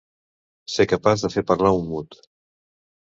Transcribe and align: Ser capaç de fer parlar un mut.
Ser 0.75 0.87
capaç 0.93 1.25
de 1.25 1.31
fer 1.35 1.43
parlar 1.53 1.75
un 1.83 1.89
mut. 1.93 2.19